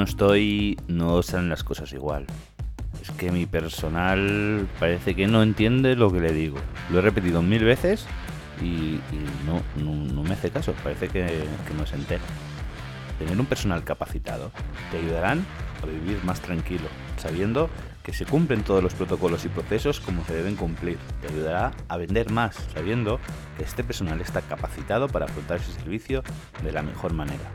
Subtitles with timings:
[0.00, 2.24] no estoy, no salen las cosas igual.
[3.02, 6.56] Es que mi personal parece que no entiende lo que le digo.
[6.88, 8.06] Lo he repetido mil veces
[8.62, 8.98] y,
[9.44, 10.72] no, me hace caso.
[10.82, 12.22] Parece que, que no se entera.
[13.18, 14.52] Tener un personal capacitado
[14.90, 15.44] te ayudarán
[15.82, 17.68] a vivir más tranquilo, sabiendo
[18.02, 20.96] que se cumplen todos los protocolos y procesos como se deben cumplir.
[21.20, 23.20] Te ayudará a vender más, sabiendo
[23.58, 26.22] que este personal está capacitado para afrontar ese servicio
[26.64, 27.50] de la mejor manera.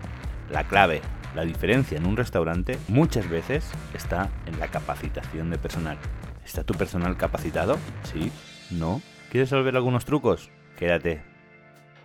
[0.52, 1.02] La clave,
[1.36, 5.98] la diferencia en un restaurante muchas veces está en la capacitación de personal.
[6.46, 7.78] ¿Está tu personal capacitado?
[8.04, 8.32] ¿Sí?
[8.72, 9.02] ¿No?
[9.32, 10.50] ¿Quieres saber algunos trucos?
[10.78, 11.22] Quédate.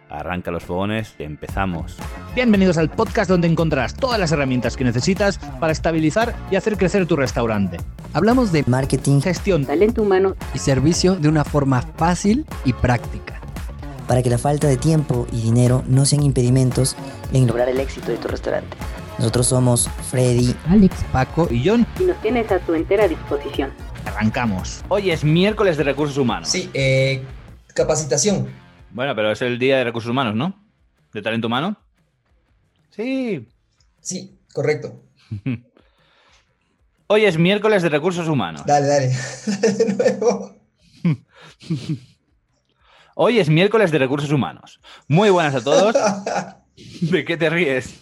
[0.08, 1.96] Arranca los fogones, empezamos.
[2.34, 7.06] Bienvenidos al podcast donde encontrarás todas las herramientas que necesitas para estabilizar y hacer crecer
[7.06, 7.76] tu restaurante.
[8.12, 13.40] Hablamos de marketing, gestión, talento humano y servicio de una forma fácil y práctica.
[14.08, 16.96] Para que la falta de tiempo y dinero no sean impedimentos
[17.32, 18.76] en lograr el éxito de tu restaurante.
[19.18, 21.86] Nosotros somos Freddy, Alex, Paco y John.
[21.98, 23.72] Y nos tienes a tu entera disposición.
[24.06, 24.82] Arrancamos.
[24.88, 26.48] Hoy es miércoles de recursos humanos.
[26.48, 27.22] Sí, eh,
[27.74, 28.48] capacitación.
[28.92, 30.58] Bueno, pero es el día de recursos humanos, ¿no?
[31.12, 31.76] ¿De talento humano?
[32.90, 33.46] Sí.
[34.00, 35.02] Sí, correcto.
[37.06, 38.62] Hoy es miércoles de recursos humanos.
[38.66, 39.08] Dale, dale.
[39.78, 40.56] de nuevo.
[43.16, 44.80] Hoy es miércoles de recursos humanos.
[45.08, 45.94] Muy buenas a todos.
[47.02, 48.00] ¿De qué te ríes?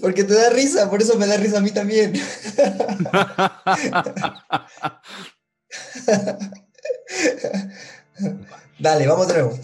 [0.00, 2.14] Porque te da risa, por eso me da risa a mí también.
[8.78, 9.58] Dale, vamos de nuevo.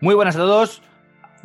[0.00, 0.80] Muy buenas a todos.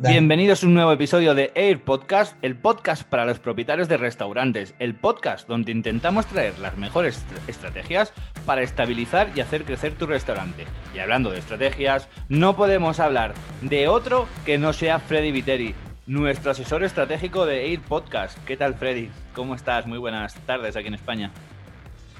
[0.00, 4.74] Bienvenidos a un nuevo episodio de Air Podcast, el podcast para los propietarios de restaurantes,
[4.78, 8.12] el podcast donde intentamos traer las mejores estrategias
[8.46, 10.66] para estabilizar y hacer crecer tu restaurante.
[10.94, 15.74] Y hablando de estrategias, no podemos hablar de otro que no sea Freddy Viteri,
[16.08, 18.38] nuestro asesor estratégico de Air Podcast.
[18.46, 19.10] ¿Qué tal, Freddy?
[19.34, 19.86] ¿Cómo estás?
[19.86, 21.30] Muy buenas tardes aquí en España.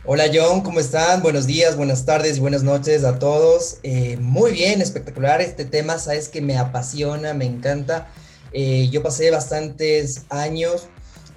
[0.04, 1.22] Hola John, ¿cómo están?
[1.22, 3.78] Buenos días, buenas tardes y buenas noches a todos.
[3.82, 8.08] Eh, muy bien, espectacular este tema, sabes que me apasiona, me encanta.
[8.52, 10.88] Eh, yo pasé bastantes años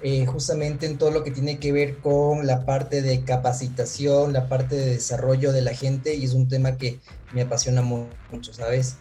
[0.02, 4.50] eh, justamente en todo lo que tiene que ver con la parte de capacitación, la
[4.50, 7.00] parte de desarrollo de la gente y es un tema que
[7.32, 8.98] me apasiona mucho, ¿sabes?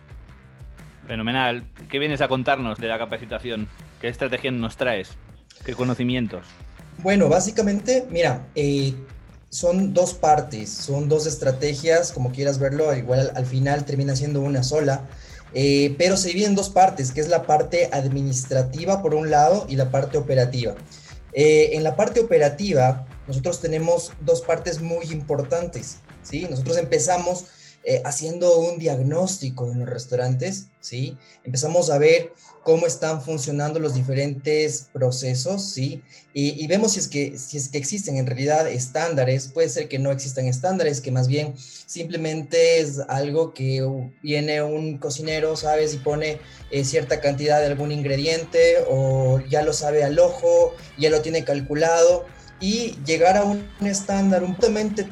[1.12, 1.66] Fenomenal.
[1.90, 3.68] ¿Qué vienes a contarnos de la capacitación?
[4.00, 5.10] ¿Qué estrategia nos traes?
[5.66, 6.46] ¿Qué conocimientos?
[7.00, 8.94] Bueno, básicamente, mira, eh,
[9.50, 14.64] son dos partes, son dos estrategias, como quieras verlo, igual al, final termina siendo una
[14.64, 15.02] sola,
[15.54, 19.66] eh, pero se divide en dos partes, que es la parte administrativa por un lado
[19.68, 20.76] y la parte operativa.
[21.34, 26.48] Eh, en la parte operativa, nosotros tenemos dos partes muy importantes, ¿sí?
[26.50, 27.48] Nosotros empezamos
[27.84, 31.18] eh, haciendo un diagnóstico en los restaurantes, ¿sí?
[31.44, 32.32] Empezamos a ver
[32.64, 36.04] cómo están funcionando los diferentes procesos, ¿sí?
[36.32, 39.98] Y, vemos si es, que, si es que existen en realidad estándares, puede ser que
[39.98, 43.84] no existan estándares, que más bien simplemente es algo que
[44.22, 45.96] viene un cocinero, ¿sabes?
[45.96, 51.10] Y pone eh, cierta cantidad de algún ingrediente o ya lo sabe al ojo, ya
[51.10, 52.26] lo tiene calculado
[52.60, 54.56] y llegar a un estándar, un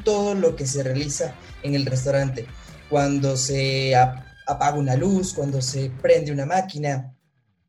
[0.04, 2.46] todo lo que se realiza en el restaurante
[2.90, 7.14] cuando se apaga una luz, cuando se prende una máquina,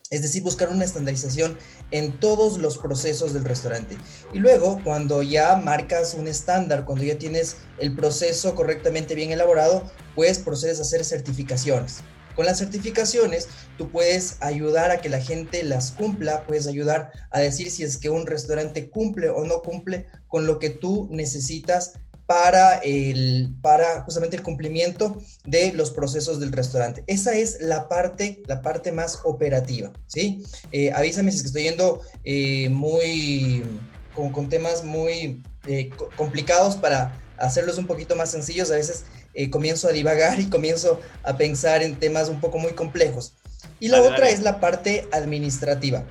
[0.10, 1.58] es decir, buscar una estandarización
[1.92, 3.98] en todos los procesos del restaurante.
[4.34, 9.90] Y luego, cuando ya marcas un estándar, cuando ya tienes el proceso correctamente bien elaborado,
[10.16, 12.02] pues procedes a hacer certificaciones.
[12.36, 17.40] Con las certificaciones, tú puedes ayudar a que la gente las cumpla, puedes ayudar a
[17.40, 21.94] decir si es que un restaurante cumple o no cumple con lo que tú necesitas
[22.32, 27.04] para, el, para justamente el cumplimiento de los procesos del restaurante.
[27.08, 30.42] Esa es la parte, la parte más operativa, ¿sí?
[30.72, 33.66] Eh, avísame si es que estoy yendo eh, muy,
[34.16, 38.72] con, con, temas muy eh, complicados para hacerlos un poquito más sencillos.
[38.72, 39.04] A veces
[39.50, 43.34] comienzo a divagar y comienzo a pensar en temas un poco muy complejos.
[43.82, 46.06] Y la otra es la parte administrativa.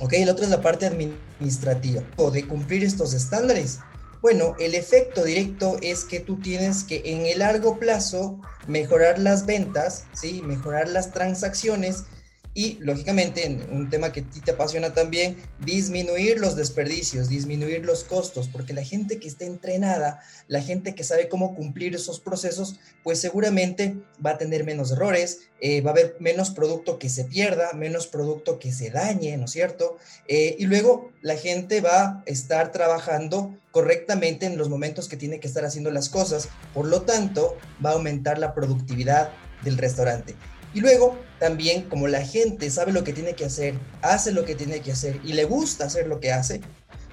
[0.00, 0.12] ¿Ok?
[0.24, 2.02] La otra es la parte administrativa.
[2.16, 3.78] O de cumplir estos estándares
[4.22, 9.46] bueno, el efecto directo es que tú tienes que en el largo plazo mejorar las
[9.46, 10.42] ventas, ¿sí?
[10.42, 12.04] mejorar las transacciones
[12.52, 17.84] y, lógicamente, en un tema que a ti te apasiona también, disminuir los desperdicios, disminuir
[17.84, 22.18] los costos, porque la gente que está entrenada, la gente que sabe cómo cumplir esos
[22.18, 27.08] procesos, pues seguramente va a tener menos errores, eh, va a haber menos producto que
[27.08, 29.98] se pierda, menos producto que se dañe, ¿no es cierto?
[30.26, 35.38] Eh, y luego la gente va a estar trabajando correctamente en los momentos que tiene
[35.38, 39.30] que estar haciendo las cosas, por lo tanto, va a aumentar la productividad
[39.62, 40.34] del restaurante.
[40.72, 44.54] Y luego también como la gente sabe lo que tiene que hacer, hace lo que
[44.54, 46.60] tiene que hacer y le gusta hacer lo que hace,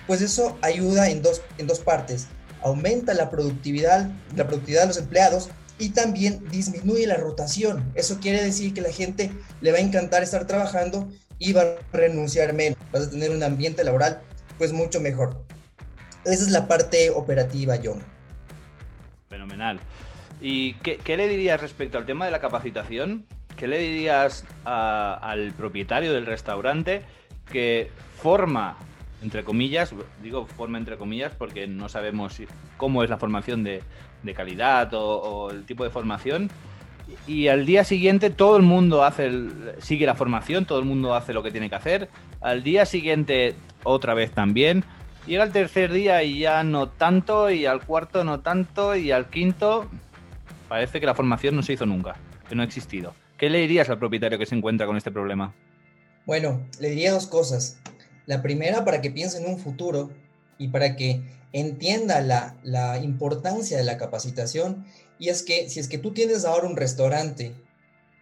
[0.05, 2.27] pues eso ayuda en dos, en dos partes.
[2.61, 5.49] Aumenta la productividad, la productividad de los empleados
[5.79, 7.91] y también disminuye la rotación.
[7.95, 9.31] Eso quiere decir que la gente
[9.61, 11.07] le va a encantar estar trabajando
[11.39, 12.77] y va a renunciar menos.
[12.91, 14.21] Vas a tener un ambiente laboral
[14.57, 15.43] pues mucho mejor.
[16.25, 18.03] Esa es la parte operativa, John.
[19.29, 19.79] Fenomenal.
[20.41, 23.25] ¿Y qué, qué le dirías respecto al tema de la capacitación?
[23.57, 27.01] ¿Qué le dirías al propietario del restaurante
[27.51, 28.77] que forma,
[29.21, 32.41] entre comillas, digo forma entre comillas porque no sabemos
[32.77, 33.81] cómo es la formación de,
[34.35, 36.49] calidad o, el tipo de formación,
[37.25, 39.31] y al día siguiente todo el mundo hace
[39.79, 42.09] sigue la formación, todo el mundo hace lo que tiene que hacer,
[42.41, 44.83] al día siguiente otra vez también,
[45.25, 49.29] llega el tercer día y ya no tanto, y al cuarto no tanto, y al
[49.29, 49.89] quinto
[50.67, 52.17] parece que la formación no se hizo nunca,
[52.49, 53.13] que no ha existido.
[53.37, 55.53] ¿Qué le dirías al propietario que se encuentra con este problema?
[56.25, 57.77] Bueno, le diría dos cosas.
[58.25, 60.09] La primera, para que piense en un futuro
[60.57, 61.21] y para que
[61.53, 64.85] entienda la, importancia de la capacitación.
[65.19, 67.53] Y es que si es que tú tienes ahora un restaurante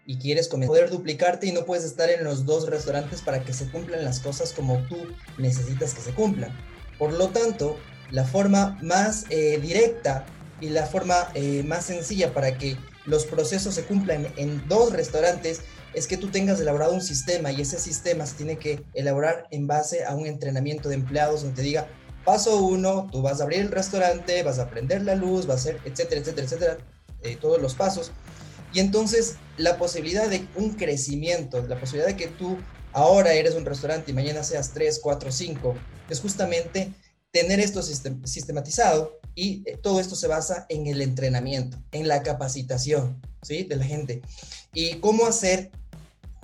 [0.05, 3.69] y quieres poder duplicarte y no puedes estar en los dos restaurantes para que se
[3.71, 4.97] cumplan las cosas como tú
[5.37, 6.51] necesitas que se cumplan.
[6.99, 7.77] Por lo tanto,
[8.11, 10.25] la forma más eh, directa
[10.61, 15.61] y la forma eh, más sencilla para que los procesos se cumplan en dos restaurantes
[15.93, 19.67] es que tú tengas elaborado un sistema y ese sistema se tiene que elaborar en
[19.67, 21.87] base a un entrenamiento de empleados donde te diga,
[22.25, 25.59] paso uno, tú vas a abrir el restaurante, vas a prender la luz, vas a
[25.59, 26.77] hacer, etcétera, etcétera, etcétera,
[27.21, 28.11] eh, todos los pasos.
[28.73, 32.57] Y entonces la posibilidad de un crecimiento, la posibilidad de que tú
[32.91, 35.75] ahora eres un restaurante y mañana seas tres, cuatro, cinco,
[36.09, 36.91] es justamente
[37.31, 43.21] tener esto sistematizado y eh, todo esto se basa en el entrenamiento, en la capacitación
[43.41, 43.63] ¿sí?
[43.63, 44.21] de la gente.
[44.73, 45.71] Y cómo hacer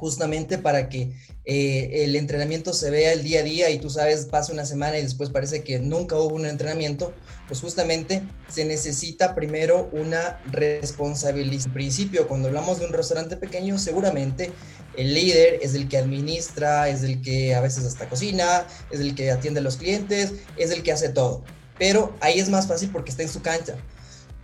[0.02, 1.14] justamente para que
[1.46, 4.98] eh, el entrenamiento se vea el día a día y tú sabes, pasa una semana
[4.98, 7.14] y después parece que nunca hubo un entrenamiento,
[7.48, 11.68] pues justamente se necesita primero una responsabilidad.
[11.68, 14.52] En principio, cuando hablamos de un restaurante pequeño, seguramente
[14.98, 19.14] el líder es el que administra, es el que a veces hasta cocina, es el
[19.14, 21.44] que atiende a los clientes, es el que hace todo.
[21.78, 23.76] Pero ahí es más fácil porque está en su cancha.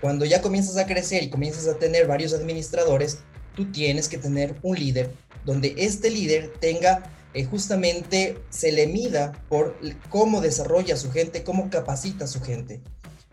[0.02, 3.20] Cuando ya comienzas a crecer y comienzas a tener varios administradores,
[3.56, 5.12] tú tienes que tener un líder
[5.46, 9.78] donde este líder tenga eh, justamente se le mida por
[10.10, 12.82] cómo desarrolla a su gente, cómo capacita a su gente.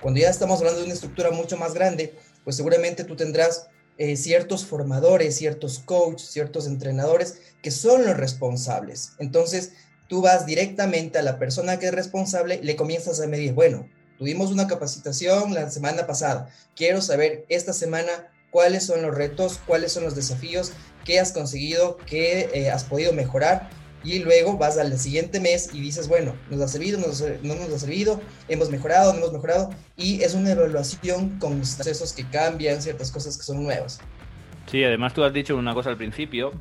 [0.00, 2.14] Cuando ya estamos hablando de una estructura mucho más grande,
[2.44, 9.12] pues seguramente tú tendrás eh, ciertos formadores, ciertos coaches, ciertos entrenadores que son los responsables.
[9.18, 9.72] Entonces,
[10.14, 14.52] tú vas directamente a la persona que es responsable le comienzas a medir, bueno, tuvimos
[14.52, 18.12] una capacitación la semana pasada, quiero saber esta semana
[18.52, 20.72] cuáles son los retos, cuáles son los desafíos,
[21.04, 23.68] qué has conseguido, qué eh, has podido mejorar
[24.04, 27.08] y luego vas al siguiente mes y dices, bueno, nos ha servido, no
[27.56, 32.24] nos ha servido, hemos mejorado, no hemos mejorado, y es una evaluación con procesos que
[32.24, 33.98] cambian, ciertas cosas que son nuevas.
[34.70, 36.52] Sí, además tú has dicho una cosa al principio,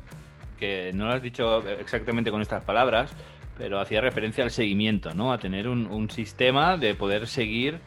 [0.58, 3.10] que no lo has dicho exactamente con estas palabras,
[3.58, 5.32] pero hacía referencia al seguimiento, ¿no?
[5.32, 7.78] A tener un, sistema de poder seguir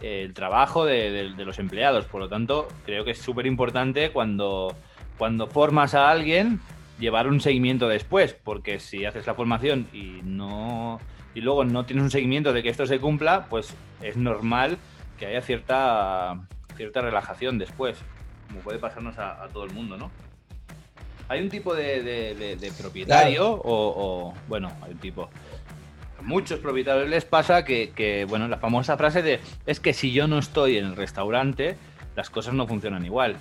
[0.00, 2.06] el trabajo de, los empleados.
[2.06, 4.74] Por lo tanto, creo que es súper importante cuando,
[5.18, 6.60] cuando formas a alguien
[6.98, 11.00] llevar un seguimiento después, porque si haces la formación y no
[11.34, 14.76] y luego no tienes un seguimiento de que esto se cumpla, pues es normal
[15.18, 17.98] que haya cierta cierta relajación después,
[18.48, 20.10] como puede pasarnos a, todo el mundo, ¿no?
[21.28, 25.28] Hay un tipo de, propietario o, bueno, hay un tipo
[26.18, 30.12] a muchos propietarios les pasa que, que, bueno, la famosa frase de es que si
[30.12, 31.76] yo no estoy en el restaurante,
[32.16, 33.36] las cosas no funcionan igual.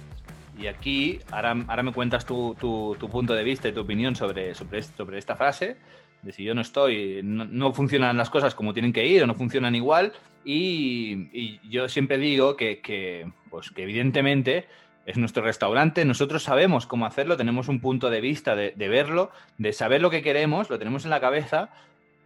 [0.57, 4.53] Y aquí, ahora, ahora me cuentas tu, tu, punto de vista y tu opinión sobre,
[4.53, 5.77] sobre, sobre esta frase,
[6.21, 9.33] de si yo no estoy, no, funcionan las cosas como tienen que ir o no
[9.33, 10.13] funcionan igual.
[10.45, 14.67] Y, y yo siempre digo que, que, pues, que evidentemente
[15.11, 19.31] es nuestro restaurante, nosotros sabemos cómo hacerlo, tenemos un punto de vista de, de, verlo,
[19.57, 21.69] de saber lo que queremos, lo tenemos en la cabeza,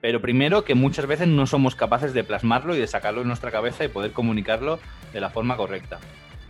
[0.01, 3.51] pero primero que muchas veces no somos capaces de plasmarlo y de sacarlo en nuestra
[3.51, 4.79] cabeza y poder comunicarlo
[5.13, 5.99] de la forma correcta.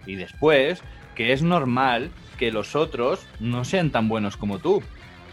[0.06, 0.84] Y después
[1.16, 4.84] que es normal que los otros no sean tan buenos como tú.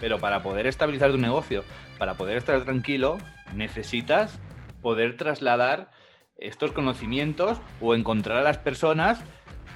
[0.00, 1.64] Pero para poder estabilizar tu negocio,
[1.99, 3.18] para poder estar tranquilo,
[3.54, 4.38] necesitas
[4.80, 5.90] poder trasladar
[6.38, 9.23] estos conocimientos o encontrar a las personas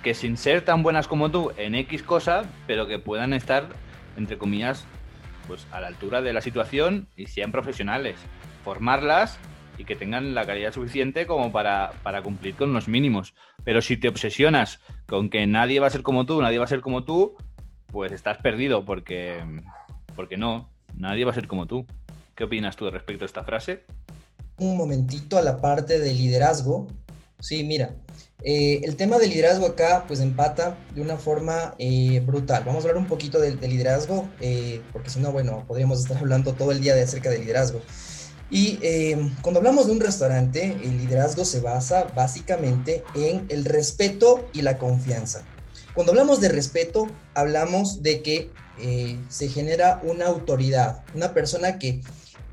[0.02, 3.68] que sin ser tan buenas como tú en X cosa, pero que puedan estar,
[4.16, 4.84] entre comillas,
[5.46, 8.16] pues a la altura de la situación y sean profesionales.
[8.64, 9.38] Formarlas
[9.78, 13.34] y que tengan la calidad suficiente como para, para cumplir con los mínimos.
[13.64, 16.68] Pero si te obsesionas con que nadie va a ser como tú, nadie va a
[16.68, 17.36] ser como tú,
[17.92, 19.42] pues estás perdido porque,
[20.14, 21.86] porque no, nadie va a ser como tú.
[22.34, 23.84] ¿Qué opinas tú respecto a esta frase?
[24.58, 26.86] Un momentito a la parte de liderazgo.
[27.40, 27.94] Sí, mira,
[28.42, 32.62] eh, el tema del liderazgo acá pues empata de una forma eh, brutal.
[32.64, 36.54] Vamos a hablar un poquito del liderazgo, eh, porque si no, bueno, podríamos estar hablando
[36.54, 37.80] todo el día de acerca del liderazgo.
[38.48, 38.78] Y
[39.42, 44.78] cuando hablamos de un restaurante, el liderazgo se basa básicamente en el respeto y la
[44.78, 45.42] confianza.
[45.94, 48.52] Cuando hablamos de respeto, hablamos de que
[49.28, 52.02] se genera una autoridad, una persona que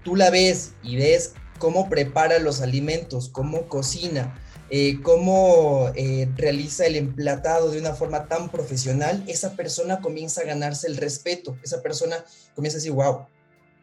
[0.04, 4.36] tú la ves y ves cómo prepara los alimentos, cómo cocina,
[4.76, 10.46] eh, cómo eh, realiza el emplatado de una forma tan profesional, esa persona comienza a
[10.46, 11.56] ganarse el respeto.
[11.62, 12.26] Esa persona
[12.56, 13.28] comienza a decir, wow,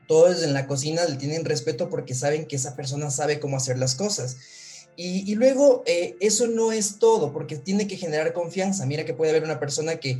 [0.09, 3.79] todos en la cocina le tienen respeto porque saben que esa persona sabe cómo hacer
[3.79, 4.37] las cosas.
[4.97, 8.85] Y, luego eh, eso no es todo, porque tiene que generar confianza.
[8.85, 10.19] Mira que puede haber una persona que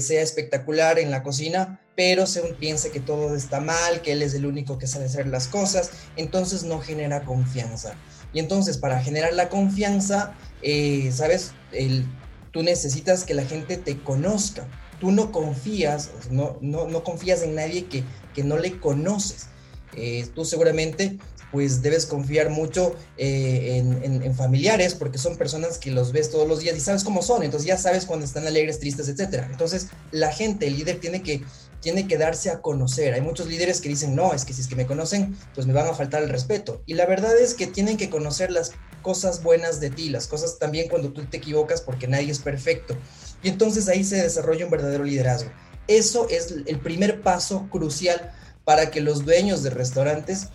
[0.00, 4.34] sea espectacular en la cocina, pero se piensa que todo está mal, que él es
[4.34, 7.94] el único que sabe hacer las cosas, entonces no genera confianza.
[8.32, 11.52] Y entonces para generar la confianza, eh, ¿sabes?
[11.72, 12.06] El,
[12.52, 14.66] tú necesitas que la gente te conozca.
[15.00, 19.48] Tú no confías, no, no, no confías en nadie que, que no le conoces.
[19.96, 21.18] Eh, tú seguramente
[21.50, 26.46] pues debes confiar mucho eh, en, en, familiares porque son personas que los ves todos
[26.46, 29.46] los días y sabes cómo son, entonces ya sabes cuando están alegres, tristes, etc.
[29.50, 31.42] Entonces la gente, el líder tiene que
[31.80, 33.14] tiene que darse a conocer.
[33.14, 35.72] Hay muchos líderes que dicen, no, es que si es que me conocen, pues me
[35.72, 36.82] van a faltar el respeto.
[36.86, 38.72] Y la verdad es que tienen que conocer las
[39.02, 42.96] cosas buenas de ti, las cosas también cuando tú te equivocas porque nadie es perfecto.
[43.42, 45.50] Y entonces ahí se desarrolla un verdadero liderazgo.
[45.88, 48.32] Eso es el primer paso crucial
[48.64, 50.48] para que los dueños de restaurantes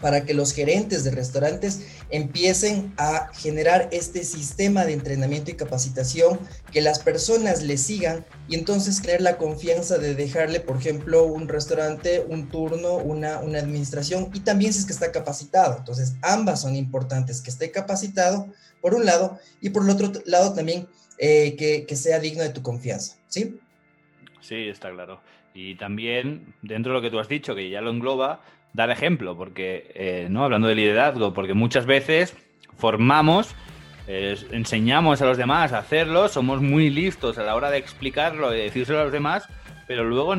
[0.00, 6.38] para que los gerentes de restaurantes empiecen a generar este sistema de entrenamiento y capacitación,
[6.72, 11.48] que las personas le sigan y entonces crear la confianza de dejarle, por ejemplo, un
[11.48, 15.76] restaurante, un turno, una, una administración y también si es que está capacitado.
[15.78, 18.48] Entonces, ambas son importantes, que esté capacitado
[18.80, 20.86] por un lado y por el otro lado también
[21.18, 23.16] eh, que, que sea digno de tu confianza.
[23.28, 23.58] ¿Sí?
[24.40, 25.20] Sí, está claro.
[25.54, 28.42] Y también, dentro de lo que tú has dicho, que ya lo engloba,
[28.76, 30.44] dar ejemplo, porque, eh, ¿no?
[30.44, 32.36] Hablando de liderazgo, porque muchas veces
[32.76, 33.54] formamos,
[34.06, 38.58] enseñamos a los demás a hacerlo, somos muy listos a la hora de explicarlo y
[38.58, 39.48] decírselo a los demás,
[39.88, 40.34] pero luego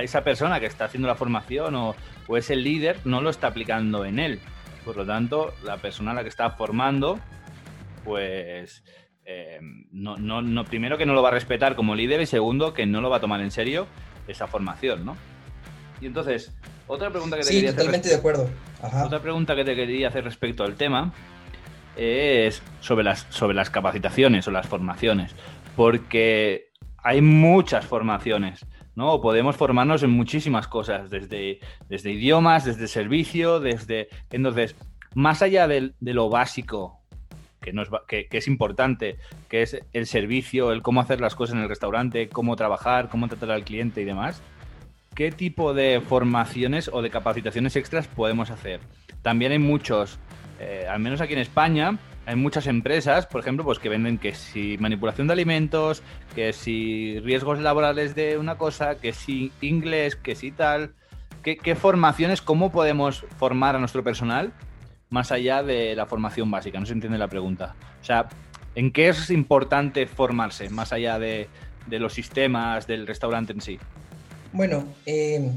[0.00, 1.94] esa persona que está haciendo la formación o,
[2.28, 4.40] o es el líder no lo está aplicando en él.
[4.84, 7.18] Por lo tanto, la persona a la que está formando,
[8.04, 8.84] pues
[9.24, 9.58] eh,
[9.90, 12.84] no, no, no, primero que no lo va a respetar como líder y segundo que
[12.86, 13.86] no lo va a tomar en serio
[14.28, 15.16] esa formación, ¿no?
[16.04, 16.52] Y entonces,
[16.86, 18.50] otra pregunta que te sí, quería totalmente de acuerdo.
[19.06, 21.14] Otra pregunta que te quería hacer respecto al tema
[21.96, 25.34] es sobre las, sobre las capacitaciones o las formaciones,
[25.76, 26.66] porque
[26.98, 29.22] hay muchas formaciones, ¿no?
[29.22, 34.08] Podemos formarnos en muchísimas cosas, desde, desde idiomas, desde servicio, desde...
[34.30, 34.76] Entonces,
[35.14, 37.00] más allá de, lo básico,
[37.62, 39.16] que, no es, que, que, es importante,
[39.48, 43.26] que es el servicio, el cómo hacer las cosas en el restaurante, cómo trabajar, cómo
[43.26, 44.42] tratar al cliente y demás,
[45.14, 48.80] ¿qué tipo de formaciones o de capacitaciones extras podemos hacer?
[49.22, 50.18] También hay muchos,
[50.60, 54.34] eh, al menos aquí en España, hay muchas empresas, por ejemplo, pues que venden que
[54.34, 56.02] si manipulación de alimentos,
[56.34, 60.94] que si riesgos laborales de una cosa, que si inglés, que si tal.
[61.42, 64.54] ¿Qué, formaciones, cómo podemos formar a nuestro personal
[65.10, 66.80] más allá de la formación básica?
[66.80, 67.74] No se entiende la pregunta.
[68.00, 68.30] O sea,
[68.74, 71.48] ¿en qué es importante formarse más allá de
[71.86, 73.78] los sistemas del restaurante en sí?
[74.54, 75.50] Bueno, eh,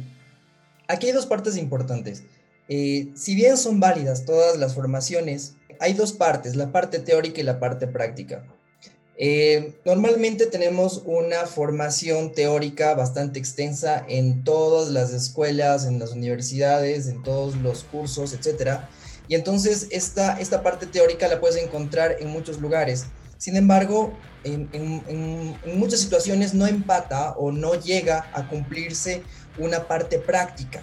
[0.87, 2.23] aquí hay dos partes importantes.
[2.67, 7.43] Eh, si bien son válidas todas las formaciones, hay dos partes, la parte teórica y
[7.43, 8.43] la parte práctica.
[9.19, 17.07] Eh, normalmente tenemos una formación teórica bastante extensa en todas las escuelas, en las universidades,
[17.07, 18.79] en todos los cursos, etc.
[19.27, 23.05] Y entonces esta, esta parte teórica la puedes encontrar en muchos lugares.
[23.37, 24.17] Sin embargo,
[24.53, 29.23] en, muchas situaciones no empata o no llega a cumplirse
[29.57, 30.81] una parte práctica.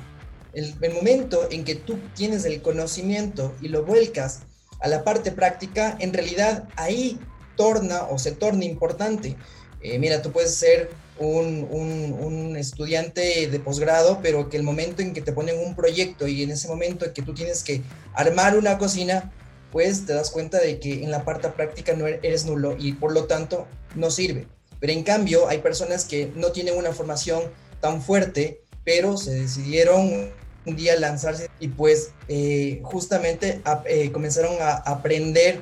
[0.52, 4.42] El, momento en que tú tienes el conocimiento y lo vuelcas
[4.80, 7.18] a la parte práctica, en realidad ahí
[7.56, 9.36] torna o se torna importante.
[9.80, 15.12] Eh, mira, tú puedes ser un, un, estudiante de posgrado, pero que el momento en
[15.12, 17.82] que te ponen un proyecto y en ese momento en que tú tienes que
[18.14, 19.32] armar una cocina,
[19.74, 23.12] pues te das cuenta de que en la parte práctica no eres nulo y por
[23.12, 23.66] lo tanto
[23.96, 24.46] no sirve.
[24.78, 27.42] Pero en cambio hay personas que no tienen una formación
[27.80, 30.30] tan fuerte, pero se decidieron
[30.64, 35.60] un día lanzarse y pues eh, justamente eh, comenzaron a aprender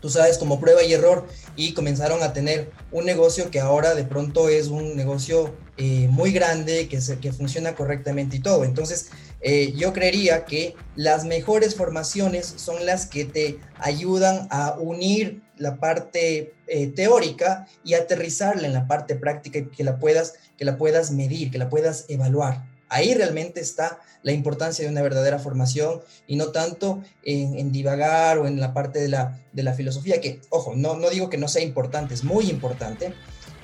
[0.00, 4.04] tú sabes, como prueba y error y comenzaron a tener un negocio que ahora de
[4.04, 8.64] pronto es un negocio eh, muy grande, que, se, que funciona correctamente y todo.
[8.64, 9.10] Entonces,
[9.42, 15.78] eh, yo creería que las mejores formaciones son las que te ayudan a unir la
[15.78, 20.76] parte eh, teórica y aterrizarla en la parte práctica y que la puedas, que la
[20.76, 22.64] puedas medir, que la puedas evaluar.
[22.88, 28.46] Ahí realmente está la importancia de una verdadera formación y no tanto en, divagar o
[28.48, 31.46] en la parte de la, de la filosofía, que, ojo, no, no digo que no
[31.46, 33.14] sea importante, es muy importante,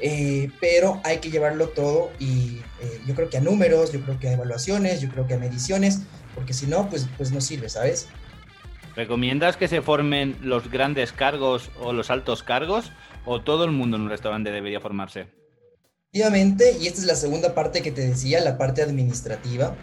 [0.01, 4.19] eh, pero hay que llevarlo todo y eh, yo creo que a números, yo creo
[4.19, 6.03] que a evaluaciones, yo creo que a mediciones,
[6.35, 8.09] porque si no, pues, pues no sirve, ¿sabes?
[8.95, 12.93] ¿Recomiendas que se formen los grandes cargos o los altos cargos
[13.25, 15.29] o todo el mundo en un restaurante debería formarse?
[16.13, 19.75] Efectivamente, y esta es la segunda parte que te decía, la parte administrativa.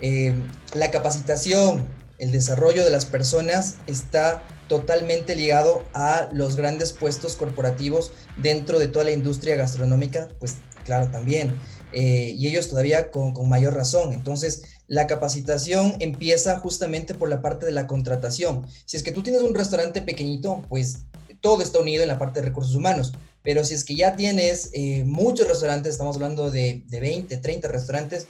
[0.00, 0.32] Eh,
[0.74, 1.88] la capacitación,
[2.18, 4.42] el desarrollo de las personas está
[4.72, 11.10] totalmente ligado a los grandes puestos corporativos dentro de toda la industria gastronómica, pues claro,
[11.10, 11.60] también.
[11.92, 14.14] Eh, y ellos todavía con, con, mayor razón.
[14.14, 18.66] Entonces, la capacitación empieza justamente por la parte de la contratación.
[18.86, 21.00] Si es que tú tienes un restaurante pequeñito, pues
[21.42, 23.12] todo está unido en la parte de recursos humanos.
[23.42, 27.68] Pero si es que ya tienes eh, muchos restaurantes, estamos hablando de, de 20, 30
[27.68, 28.26] restaurantes,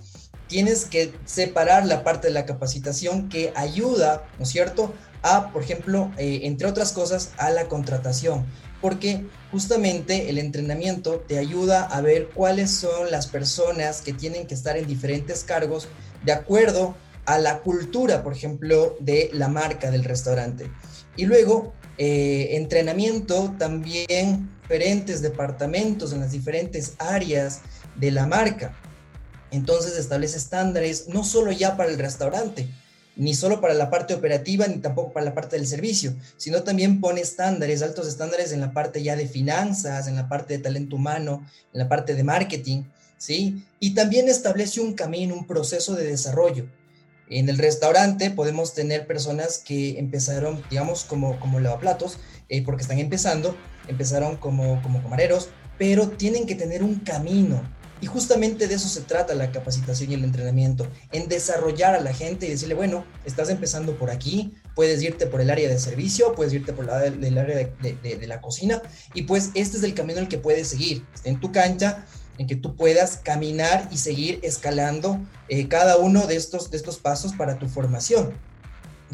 [0.49, 5.63] tienes que separar la parte de la capacitación que ayuda, ¿no es cierto?, a, por
[5.63, 8.45] ejemplo, eh, entre otras cosas, a la contratación,
[8.81, 14.55] porque justamente el entrenamiento te ayuda a ver cuáles son las personas que tienen que
[14.55, 15.89] estar en diferentes cargos
[16.25, 20.71] de acuerdo a la cultura, por ejemplo, de la marca del restaurante.
[21.17, 27.61] Y luego, eh, entrenamiento también diferentes departamentos en las diferentes áreas
[27.97, 28.75] de la marca.
[29.51, 32.69] Entonces establece estándares no solo ya para el restaurante,
[33.17, 37.01] ni solo para la parte operativa, ni tampoco para la parte del servicio, sino también
[37.01, 40.97] pone estándares, altos estándares en la parte ya de finanzas, en la parte de talento
[40.97, 42.85] humano, en la parte de marketing,
[43.19, 43.65] ¿sí?
[43.81, 46.67] Y también establece un camino, un proceso de desarrollo.
[47.29, 52.99] En el restaurante podemos tener personas que empezaron, digamos, como, como lavaplatos, eh, porque están
[52.99, 53.57] empezando,
[53.89, 55.49] empezaron como, como camareros,
[55.79, 57.63] pero tienen que tener un camino,
[58.03, 62.13] y justamente de eso se trata la capacitación y el entrenamiento, en desarrollar a la
[62.13, 66.35] gente y decirle, bueno, estás empezando por aquí, puedes irte por el área de servicio,
[66.35, 68.83] puedes irte por el área de, la cocina,
[69.15, 72.05] y pues este es el camino en el que puedes seguir, en tu cancha,
[72.39, 76.99] en que tú puedas caminar y seguir escalando eh, cada uno de estos, de estos
[76.99, 78.33] pasos para tu formación.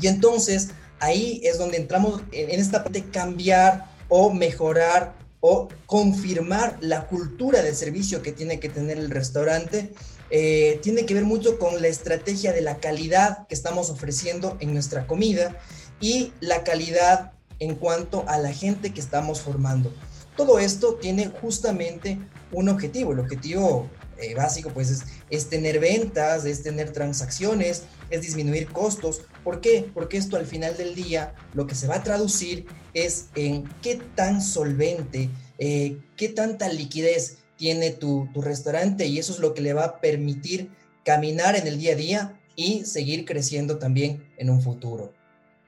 [0.01, 5.69] Y entonces ahí es donde entramos en, en esta parte de cambiar o mejorar o
[5.87, 9.93] confirmar la cultura de servicio que tiene que tener el restaurante,
[10.31, 14.75] eh, tiene que ver mucho con la estrategia de la calidad que estamos ofreciendo en
[14.75, 15.57] nuestra comida
[16.01, 19.93] y la calidad en cuanto a la gente que estamos formando.
[20.37, 22.19] Todo esto tiene justamente
[22.53, 23.13] un objetivo.
[23.13, 29.23] El objetivo eh, básico pues es, tener ventas, es tener transacciones, es disminuir costos.
[29.45, 29.89] ¿Por qué?
[29.95, 34.01] Porque esto al final del día lo que se va a traducir es en qué
[34.15, 39.63] tan solvente, eh, qué tanta liquidez tiene tu, tu restaurante y eso es lo que
[39.63, 40.71] le va a permitir
[41.05, 45.15] caminar en el día a día y seguir creciendo también en un futuro.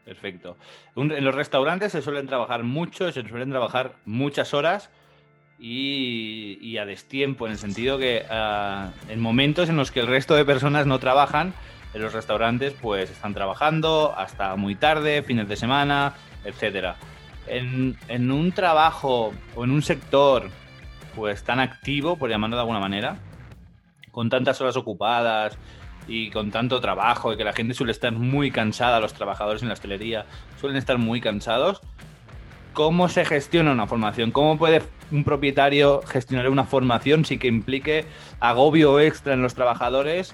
[0.04, 0.56] Perfecto.
[0.96, 4.90] En los restaurantes se suelen trabajar mucho, se suelen trabajar muchas horas
[5.60, 10.34] y, a destiempo, en el sentido que uh, en momentos en los que el resto
[10.34, 11.52] de personas no trabajan,
[11.92, 16.96] en los restaurantes pues están trabajando hasta muy tarde, fines de semana, etcétera.
[17.46, 20.48] En, en, un trabajo o en un sector
[21.14, 23.18] pues tan activo, por llamarlo de alguna manera,
[24.12, 25.58] con tantas horas ocupadas
[26.08, 29.68] y con tanto trabajo y que la gente suele estar muy cansada, los trabajadores en
[29.68, 30.26] la hostelería
[30.58, 31.80] suelen estar muy cansados,
[32.72, 34.30] ¿cómo se gestiona una formación?
[34.30, 38.04] ¿Cómo puede un propietario gestionar una formación sin que implique
[38.38, 40.32] agobio extra en los trabajadores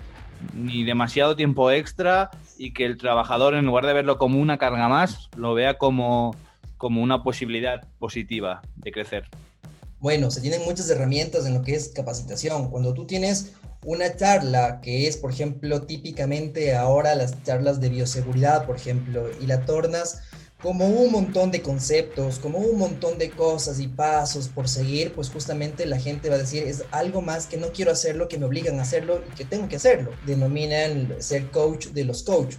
[0.54, 4.88] ni demasiado tiempo extra y que el trabajador, en lugar de verlo como una carga
[4.88, 6.36] más, lo vea como,
[6.76, 9.28] como una posibilidad positiva de crecer?
[9.98, 12.70] Bueno, se tienen muchas herramientas en lo que es capacitación.
[12.70, 18.66] Cuando tú tienes una charla que es, por ejemplo, típicamente ahora las charlas de bioseguridad,
[18.66, 20.22] por ejemplo, y la tornas
[20.62, 25.28] como un montón de conceptos, como un montón de cosas y pasos por seguir, pues
[25.28, 28.46] justamente la gente va a decir, es algo más que no quiero hacerlo, que me
[28.46, 30.12] obligan a hacerlo y que tengo que hacerlo.
[30.24, 32.54] Denominan ser coach de los coach.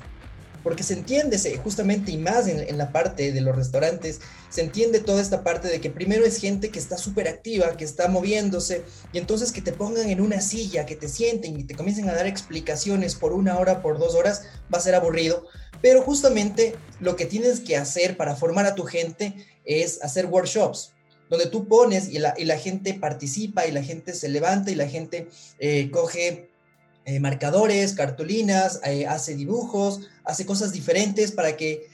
[0.64, 5.00] Porque se entiende justamente y más en, en la parte de los restaurantes, se entiende
[5.00, 8.84] toda esta parte de que primero es gente que está súper activa, que está moviéndose,
[9.14, 12.14] y entonces que te pongan en una silla, que te sienten y te comiencen a
[12.14, 15.46] dar explicaciones por una hora, por dos horas, va a ser aburrido
[15.82, 19.34] pero justamente lo que tienes que hacer para formar a tu gente
[19.66, 20.94] es hacer workshops,
[21.30, 25.28] donde tú pones y la, gente participa y la gente se levanta y la gente
[25.60, 26.50] eh, coge
[27.06, 31.88] eh, marcadores, cartulinas, eh, hace dibujos, hace cosas diferentes para que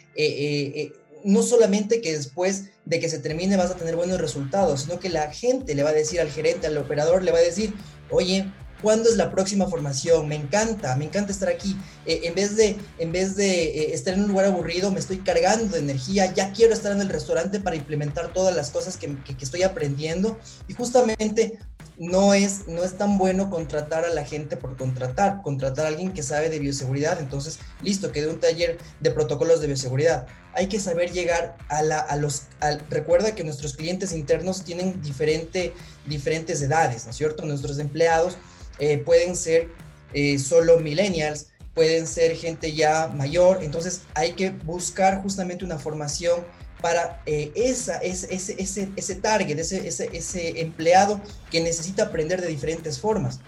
[1.24, 5.10] no solamente que después de que se termine vas a tener buenos resultados, sino que
[5.10, 7.74] la gente le va a decir al gerente, al operador, le va a decir,
[8.10, 8.46] oye,
[8.84, 10.28] ¿Cuándo es la próxima formación?
[10.28, 11.78] Me encanta, me encanta estar aquí.
[12.06, 15.20] Eh, en vez de, en vez de eh, estar en un lugar aburrido, me estoy
[15.20, 16.34] cargando de energía.
[16.34, 20.38] Ya quiero estar en el restaurante para implementar todas las cosas que, que, estoy aprendiendo.
[20.68, 21.60] Y justamente
[21.98, 26.12] no es, no es tan bueno contratar a la gente por contratar, contratar a alguien
[26.12, 27.22] que sabe de bioseguridad.
[27.22, 30.28] Entonces, listo, quedé un taller de protocolos de bioseguridad.
[30.56, 32.44] Hay que saber llegar a, la, a los...
[32.90, 35.74] recuerda que nuestros clientes internos tienen diferente,
[36.06, 37.46] diferentes edades, ¿no es cierto?
[37.46, 38.38] Nuestros empleados
[38.80, 39.70] eh, pueden ser
[40.14, 46.46] eh, solo millennials, pueden ser gente ya mayor, entonces hay que buscar justamente una formación
[46.82, 52.48] para eh, esa, ese, ese, ese, target, ese, ese, ese empleado que necesita aprender de
[52.48, 53.40] diferentes formas.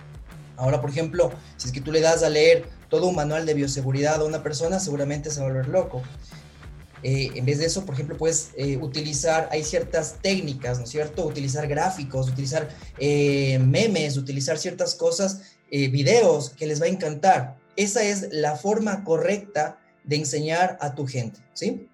[0.57, 3.53] Ahora, por ejemplo, si es que tú le das a leer todo un manual de
[3.53, 6.01] bioseguridad a una persona, seguramente se va a volver loco.
[7.07, 10.89] Eh, en vez de eso, por ejemplo, puedes eh, utilizar, hay ciertas técnicas, ¿no es
[10.89, 11.23] cierto?
[11.23, 17.57] Utilizar gráficos, utilizar eh, memes, utilizar ciertas cosas, videos que les va a encantar.
[17.75, 21.87] Esa es la forma correcta de enseñar a tu gente, ¿sí?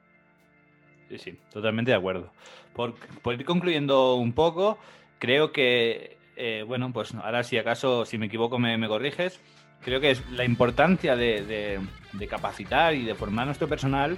[1.10, 2.32] Sí, sí, totalmente de acuerdo.
[2.74, 2.95] Por,
[3.34, 4.78] ir concluyendo un poco,
[5.19, 6.19] creo que,
[6.67, 9.41] bueno, pues ahora si acaso, si me equivoco, me, corriges.
[9.84, 11.82] Creo que es la importancia de,
[12.13, 14.17] de capacitar y de formar nuestro personal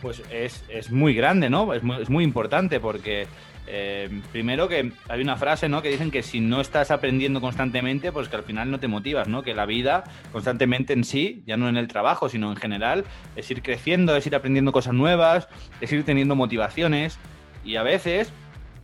[0.00, 1.72] pues es, muy grande, ¿no?
[1.74, 3.26] Es muy, importante porque
[3.66, 5.82] eh, primero que hay una frase, ¿no?
[5.82, 9.28] Que dicen que si no estás aprendiendo constantemente, pues que al final no te motivas,
[9.28, 9.42] ¿no?
[9.42, 13.04] Que la vida constantemente en sí, ya no en el trabajo, sino en general,
[13.36, 15.48] es ir creciendo, es ir aprendiendo cosas nuevas,
[15.80, 17.18] es ir teniendo motivaciones
[17.64, 18.32] y a veces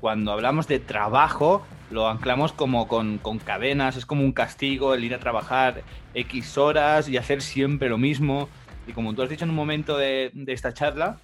[0.01, 5.05] cuando hablamos de trabajo lo anclamos como con, con cadenas, es como un castigo el
[5.05, 5.83] ir a trabajar
[6.15, 8.49] X horas y hacer siempre lo mismo.
[8.87, 11.19] Y como tú has dicho en un momento de, esta charla,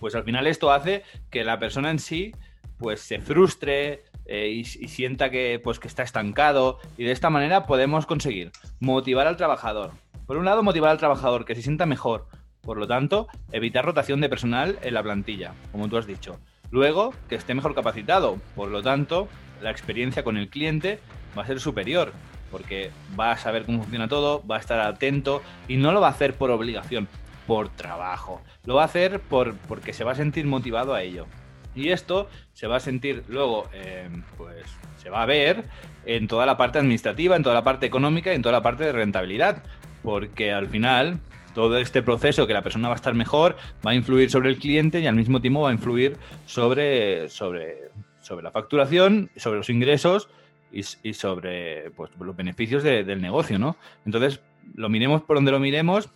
[0.00, 2.32] pues al final esto hace que la persona en sí
[2.78, 7.66] pues se frustre eh, y, sienta que, pues, que está estancado y de esta manera
[7.66, 9.92] podemos conseguir motivar al trabajador.
[10.26, 12.26] Por un lado, motivar al trabajador que se sienta mejor,
[12.62, 16.38] por lo tanto, evitar rotación de personal en la plantilla, como tú has dicho.
[16.70, 19.28] Luego, que esté mejor capacitado, por lo tanto,
[19.60, 20.98] la experiencia con el cliente
[21.36, 22.12] va a ser superior
[22.52, 26.08] porque va a saber cómo funciona todo, va a estar atento y no lo va
[26.08, 27.08] a hacer por obligación,
[27.46, 28.42] por trabajo.
[28.64, 31.26] Lo va a hacer por, porque se va a sentir motivado a ello.
[31.74, 34.66] Y esto se va a sentir luego, eh, pues
[34.98, 35.64] se va a ver
[36.04, 38.84] en toda la parte administrativa, en toda la parte económica y en toda la parte
[38.84, 39.62] de rentabilidad.
[40.02, 41.18] Porque al final,
[41.54, 44.58] todo este proceso que la persona va a estar mejor va a influir sobre el
[44.58, 49.70] cliente y al mismo tiempo va a influir sobre, sobre, sobre la facturación, sobre los
[49.70, 50.28] ingresos
[50.72, 53.76] y, sobre pues, los beneficios del negocio, ¿no?
[54.06, 54.40] Entonces,
[54.74, 56.08] lo miremos por donde lo miremos,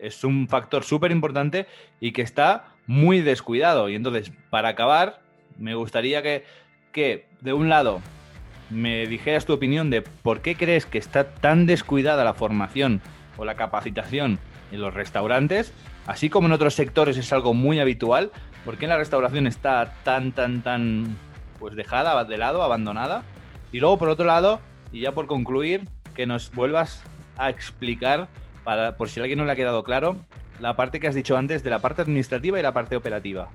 [0.00, 1.66] es un factor súper importante
[2.00, 3.88] y que está muy descuidado.
[3.88, 5.20] Y entonces, para acabar,
[5.58, 6.44] me gustaría que,
[6.92, 8.00] que, de un lado,
[8.70, 13.00] me dijeras tu opinión de por qué crees que está tan descuidada la formación
[13.36, 14.38] o la capacitación
[14.72, 15.72] en los restaurantes,
[16.06, 18.30] así como en otros sectores es algo muy habitual,
[18.64, 21.16] ¿por qué en la restauración está tan, tan, tan,
[21.58, 23.22] pues dejada, de lado, abandonada?
[23.74, 24.60] Y luego, por otro lado,
[24.92, 27.00] y ya por concluir, que nos vuelvas
[27.36, 28.28] a explicar,
[28.62, 30.14] para, por si a alguien no le ha quedado claro,
[30.60, 33.50] la parte que has dicho antes de la parte administrativa y la parte operativa.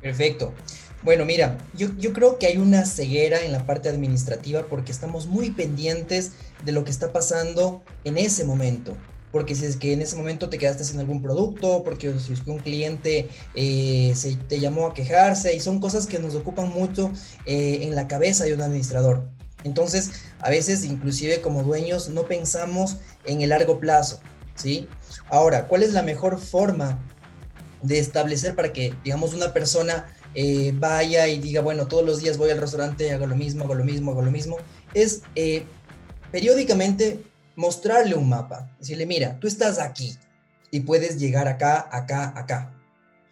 [0.00, 0.54] Perfecto.
[1.02, 5.26] Bueno, mira, yo, yo, creo que hay una ceguera en la parte administrativa porque estamos
[5.26, 6.32] muy pendientes
[6.64, 8.96] de lo que está pasando en ese momento.
[9.30, 12.40] Porque si es que en ese momento te quedaste sin algún producto, porque si es
[12.40, 16.70] que un cliente eh, se, te llamó a quejarse, y son cosas que nos ocupan
[16.70, 17.12] mucho
[17.44, 19.28] eh, en la cabeza de un administrador.
[19.64, 24.20] Entonces, a veces, inclusive como dueños, no pensamos en el largo plazo,
[24.54, 24.88] ¿sí?
[25.28, 26.98] Ahora, ¿cuál es la mejor forma
[27.82, 32.38] de establecer para que, digamos, una persona eh, vaya y diga, bueno, todos los días
[32.38, 34.56] voy al restaurante, hago lo mismo, hago lo mismo, hago lo mismo?
[34.94, 35.22] Es
[36.30, 37.24] periódicamente
[37.58, 40.16] mostrarle un mapa, decirle, mira, tú estás aquí
[40.70, 42.72] y puedes llegar acá, acá, acá.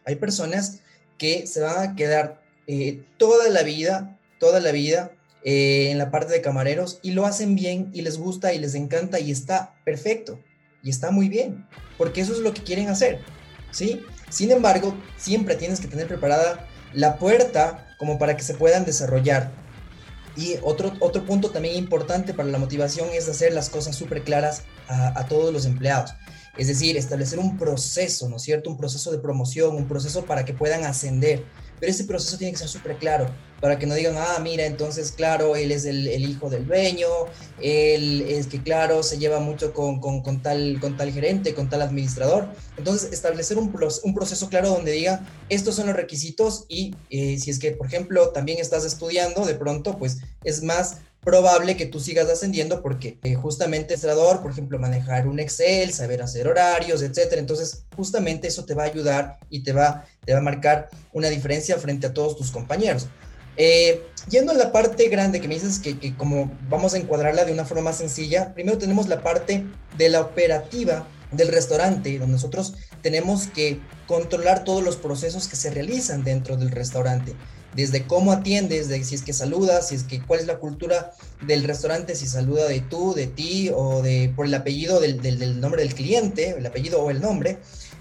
[0.04, 0.80] Hay personas
[1.16, 5.12] que se van a quedar eh, toda la vida, toda la vida
[5.44, 8.74] eh, en la parte de camareros y lo hacen bien y les gusta y les
[8.74, 10.40] encanta y está perfecto
[10.82, 11.64] y está muy bien,
[11.96, 13.20] porque eso es lo que quieren hacer,
[13.70, 14.02] ¿sí?
[14.28, 19.52] Sin embargo, siempre tienes que tener preparada la puerta como para que se puedan desarrollar.
[20.36, 24.62] Y otro, otro punto también importante para la motivación es hacer las cosas súper claras
[24.88, 26.12] a, a todos los empleados.
[26.56, 28.70] Es decir, establecer un proceso, ¿no es cierto?
[28.70, 31.44] Un proceso de promoción, un proceso para que puedan ascender.
[31.78, 33.28] Pero ese proceso tiene que ser súper claro,
[33.60, 37.08] para que no digan, ah, mira, entonces, claro, él es el, hijo del dueño,
[37.60, 41.82] él es que, claro, se lleva mucho con, con, tal, con tal gerente, con tal
[41.82, 42.48] administrador.
[42.76, 47.50] Entonces, establecer un, un proceso claro donde diga, estos son los requisitos y eh, si
[47.50, 51.98] es que, por ejemplo, también estás estudiando, de pronto, pues es más probable que tú
[51.98, 57.40] sigas ascendiendo porque eh, justamente administrador, por ejemplo, manejar un Excel, saber hacer horarios, etcétera.
[57.40, 61.28] Entonces, justamente eso te va a ayudar y te va, te va a marcar una
[61.28, 63.08] diferencia frente a todos tus compañeros.
[63.56, 67.44] Eh, yendo a la parte grande que me dices que, que, como vamos a encuadrarla
[67.44, 69.66] de una forma más sencilla, primero tenemos la parte
[69.98, 75.70] de la operativa del restaurante, donde nosotros tenemos que controlar todos los procesos que se
[75.70, 77.34] realizan dentro del restaurante
[77.76, 81.12] desde cómo atiendes, de si es que saludas, si es que cuál es la cultura
[81.46, 85.82] del restaurante, si saluda de tú, de ti o de por el apellido del, nombre
[85.82, 87.58] del cliente, el apellido o el nombre.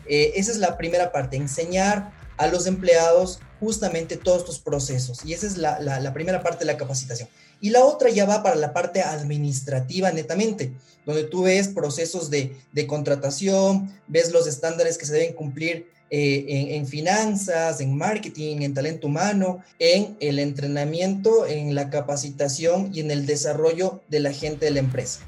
[0.07, 5.25] Eh, esa es la primera parte, enseñar a los empleados justamente todos estos procesos.
[5.25, 7.27] Y esa es la, primera parte de la capacitación.
[7.59, 10.73] Y la otra ya va para la parte administrativa netamente,
[11.05, 16.85] donde tú ves procesos de contratación, ves los estándares que se deben cumplir eh, en,
[16.85, 23.25] finanzas, en marketing, en talento humano, en el entrenamiento, en la capacitación y en el
[23.25, 25.25] desarrollo de la gente de la empresa.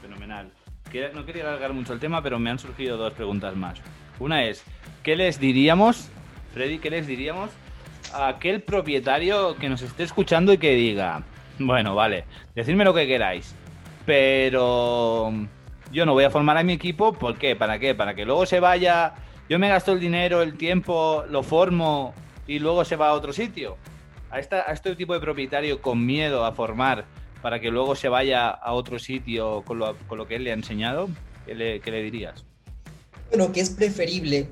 [0.00, 0.50] Fenomenal.
[1.14, 3.78] No quería alargar mucho el tema, pero me han surgido dos preguntas más.
[4.18, 4.62] Una es,
[5.02, 6.08] ¿qué les diríamos,
[6.54, 7.50] Freddy, qué les diríamos
[8.12, 11.22] a aquel propietario que nos esté escuchando y que diga,
[11.58, 13.54] bueno, vale, decidme lo que queráis,
[14.06, 15.32] pero
[15.92, 17.54] yo no voy a formar a mi equipo, ¿por qué?
[17.54, 17.94] ¿Para qué?
[17.94, 19.14] Para que luego se vaya
[19.50, 22.14] yo me gasto el dinero, el tiempo, lo formo
[22.46, 23.76] y luego se va a otro sitio.
[24.30, 27.04] A, esta, este tipo de propietario con miedo a formar
[27.42, 31.08] para que luego se vaya a otro sitio con lo, que él le ha enseñado,
[31.46, 32.44] ¿qué le, le dirías?
[33.28, 34.48] Bueno, que es preferible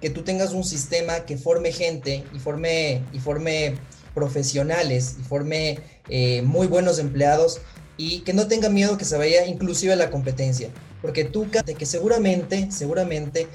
[0.00, 3.74] que tú tengas un sistema que forme gente y forme, y forme
[4.14, 7.60] profesionales y forme eh, muy buenos empleados
[7.98, 10.70] y que no tenga miedo que se vaya inclusive a la competencia.
[11.02, 13.46] Porque tú, de que seguramente, seguramente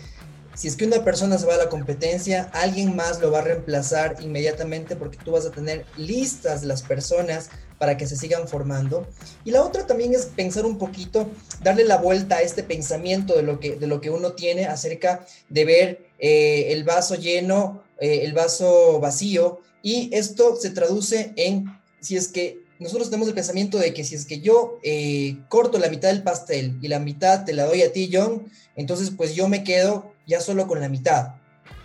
[0.56, 3.44] si es que una persona se va a la competencia, alguien más lo va a
[3.44, 9.06] reemplazar inmediatamente porque tú vas a tener listas las personas para que se sigan formando.
[9.44, 11.30] Y la otra también es pensar un poquito,
[11.62, 15.26] darle la vuelta a este pensamiento de lo que, de lo que uno tiene acerca
[15.50, 19.60] de ver eh, el vaso lleno, eh, el vaso vacío.
[19.84, 21.66] Y esto se traduce en,
[22.00, 25.80] si es que nosotros tenemos el pensamiento de que si es que yo eh, corto
[25.80, 29.36] la mitad del pastel y la mitad te la doy a ti, John, entonces pues
[29.36, 31.36] yo me quedo ya solo con la mitad.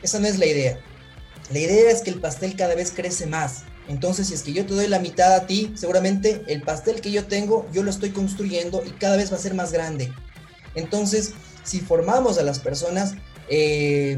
[0.03, 0.79] Esa no es la idea.
[1.51, 3.65] La idea es que el pastel cada vez crece más.
[3.89, 7.11] Entonces, si es que yo te doy la mitad a ti, seguramente el pastel que
[7.11, 10.13] yo tengo, yo lo estoy construyendo y cada vez va a ser más grande.
[10.75, 11.33] Entonces,
[11.65, 13.15] si formamos a las personas
[13.49, 14.17] eh,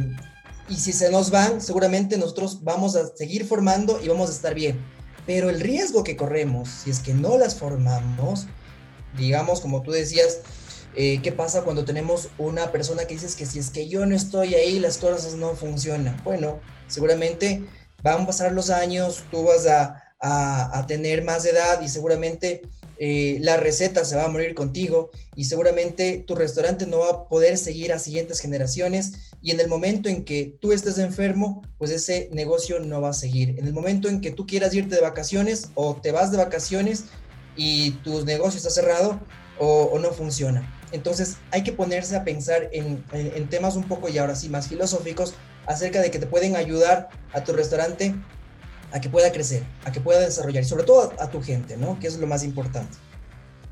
[0.68, 4.54] y si se nos van, seguramente nosotros vamos a seguir formando y vamos a estar
[4.54, 4.78] bien.
[5.26, 8.46] Pero el riesgo que corremos, si es que no las formamos,
[9.16, 10.40] digamos, como tú decías,
[10.94, 14.14] eh, ¿Qué pasa cuando tenemos una persona que dices que si es que yo no
[14.14, 16.20] estoy ahí, las cosas no funcionan?
[16.22, 17.64] Bueno, seguramente
[18.02, 22.62] van a pasar los años, tú vas a, a, tener más edad y seguramente
[22.98, 27.28] eh, la receta se va a morir contigo y seguramente tu restaurante no va a
[27.28, 31.90] poder seguir a siguientes generaciones y en el momento en que tú estés enfermo, pues
[31.90, 33.58] ese negocio no va a seguir.
[33.58, 37.06] En el momento en que tú quieras irte de vacaciones o te vas de vacaciones
[37.56, 39.20] y tu negocio está cerrado
[39.58, 40.81] o, o no funciona.
[40.92, 43.02] Entonces hay que ponerse a pensar en,
[43.48, 45.34] temas un poco y ahora sí más filosóficos
[45.66, 48.14] acerca de que te pueden ayudar a tu restaurante
[48.92, 51.98] a que pueda crecer, a que pueda desarrollar y sobre todo a, tu gente, ¿no?
[51.98, 52.98] Que es lo más importante.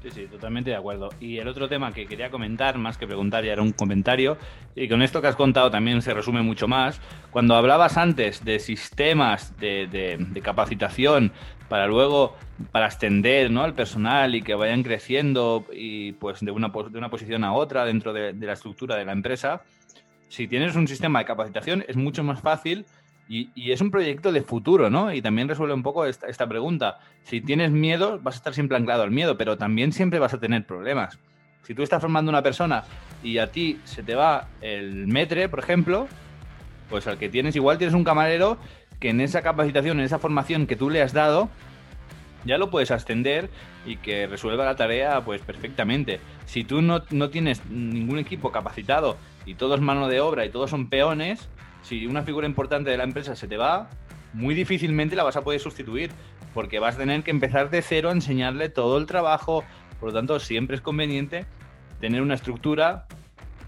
[0.03, 1.11] Sí, sí, totalmente de acuerdo.
[1.21, 4.39] Y el otro tema que quería comentar, más que preguntar, ya era un comentario,
[4.75, 7.01] y con esto que has contado también se resume mucho más.
[7.31, 11.33] Cuando hablabas antes de sistemas de, de capacitación
[11.71, 12.37] para luego,
[12.73, 13.63] para extender ¿no?
[13.63, 17.85] al personal y que vayan creciendo y pues de una, de una posición a otra
[17.85, 19.63] dentro de, la estructura de la empresa.
[20.29, 22.85] Si tienes un sistema de capacitación es mucho más fácil
[23.33, 25.15] y, es un proyecto de futuro, ¿no?
[25.15, 26.99] Y también resuelve un poco esta, esta pregunta.
[27.23, 30.41] Si tienes miedo, vas a estar siempre anclado al miedo, pero también siempre vas a
[30.41, 31.17] tener problemas.
[31.63, 32.83] Si tú estás formando una persona
[33.23, 36.09] y a ti se te va el metre, por ejemplo,
[36.89, 38.59] pues al que tienes igual tienes un camarero
[38.99, 41.49] que en esa capacitación, en esa formación que tú le has dado,
[42.45, 43.49] ya lo puedes ascender
[43.87, 46.19] y que resuelva la tarea pues perfectamente.
[46.47, 49.17] Si tú no, tienes ningún equipo capacitado
[49.47, 51.49] y todo es mano de obra y todos son peones,
[51.83, 53.89] si una figura importante de la empresa se te va,
[54.33, 56.11] muy difícilmente la vas a poder sustituir,
[56.55, 59.65] porque vas a tener que empezar de cero a enseñarle todo el trabajo,
[59.99, 61.47] por lo tanto siempre es conveniente
[62.01, 63.07] tener una estructura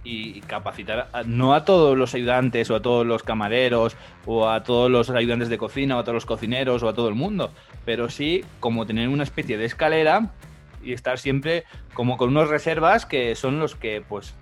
[0.04, 3.96] y capacitar no a todos los ayudantes o a todos los camareros
[4.26, 7.08] o a todos los ayudantes de cocina o a todos los cocineros o a todo
[7.08, 7.52] el mundo,
[7.84, 10.32] pero sí como tener una especie de escalera
[10.82, 14.34] y estar siempre como con unos reservas que son los que pues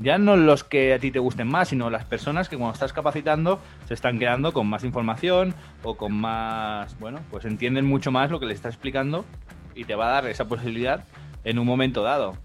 [0.00, 2.92] ya no los que a ti te gusten más, sino las personas que cuando estás
[2.92, 8.30] capacitando se están quedando con más información o con más, bueno, pues entienden mucho más
[8.30, 9.24] lo que le estás explicando
[9.74, 11.04] y te va a dar esa posibilidad
[11.44, 12.36] en un momento dado.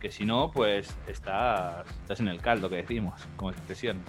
[0.00, 4.02] Que si no, pues estás, estás en el caldo que decimos, como expresión.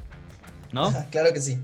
[0.71, 0.91] ¿No?
[1.11, 1.57] claro que sí.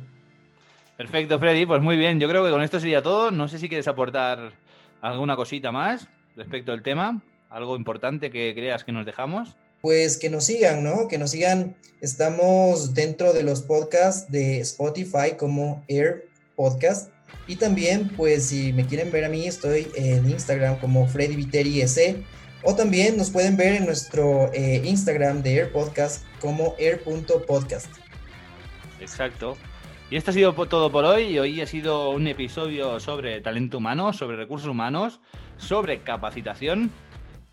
[0.96, 2.20] Perfecto, Freddy, pues muy bien.
[2.20, 3.32] Yo creo que con esto sería todo.
[3.32, 4.54] No sé si quieres aportar
[5.02, 10.30] alguna cosita más respecto al tema, algo importante que creas que nos dejamos pues que
[10.30, 11.10] nos sigan, ¿no?
[11.10, 11.76] Que nos sigan.
[12.00, 17.12] Estamos dentro de los podcasts de Spotify como Air Podcast.
[17.48, 21.82] Y también, pues si me quieren ver a mí, estoy en Instagram como Freddy Viteri
[21.82, 22.16] S.
[22.64, 27.88] O también nos pueden ver en nuestro eh, Instagram de Air Podcast como air.podcast.
[29.02, 29.58] Exacto.
[30.10, 31.38] Y esto ha sido todo por hoy.
[31.38, 35.20] Hoy ha sido un episodio sobre talento humano, sobre recursos humanos,
[35.58, 36.90] sobre capacitación.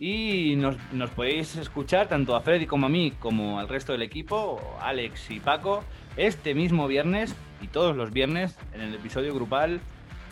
[0.03, 0.77] Y nos,
[1.15, 5.41] podéis escuchar tanto a Freddy como a mí, como al resto del equipo, Alex y
[5.41, 5.85] Paco,
[6.17, 9.79] este mismo viernes y todos los viernes en el episodio grupal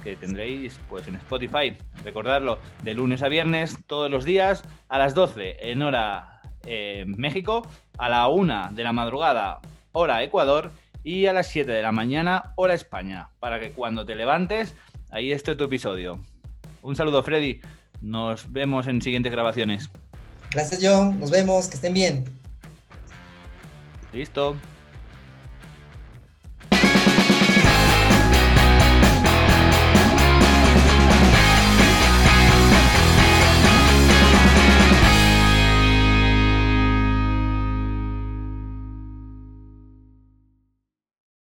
[0.02, 1.76] que tendréis pues en Spotify.
[2.02, 7.68] Recordarlo, de lunes a viernes, todos los días, a las 12 en hora eh, México,
[7.98, 9.60] a la 1 de la madrugada,
[9.92, 10.72] hora Ecuador,
[11.04, 14.74] y a las 7 de la mañana, hora España, para que cuando te levantes,
[15.10, 16.24] ahí esté tu episodio.
[16.80, 17.60] Un saludo, Freddy.
[18.00, 19.90] Nos vemos en siguientes grabaciones.
[20.50, 21.18] Gracias, John.
[21.20, 21.68] Nos vemos.
[21.68, 22.24] Que estén bien.
[24.12, 24.56] Listo.